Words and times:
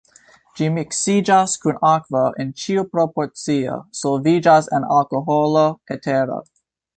Ĝi 0.59 0.67
miksiĝas 0.75 1.51
kun 1.65 1.77
akvo 1.89 2.23
en 2.43 2.49
ĉiu 2.63 2.85
proporcio, 2.95 3.77
solviĝas 4.01 4.71
en 4.79 4.89
alkoholo, 4.97 5.67
etero. 5.99 6.41